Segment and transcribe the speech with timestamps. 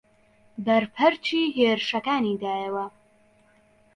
[0.65, 2.85] بەرپەرچی هێرشەکانی دایەوە